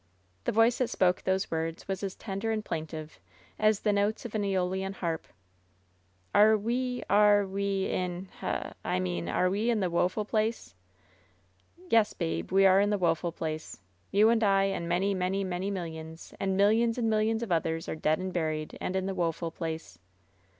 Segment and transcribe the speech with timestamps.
[0.45, 3.19] The voice that spoke those words was as tender and plaintive
[3.59, 5.27] as the notes of an Eolian harp.
[6.33, 10.73] "Are— ^we— are— ^we— ^in h— I mean, are we in the woeful place?"
[11.91, 13.79] "Yes, babe, we are in the woeful place.
[14.11, 17.87] Tou and I and many, many, many millions, and millions and mil lions of others
[17.87, 19.99] are dead and buried, and in the woef ol place."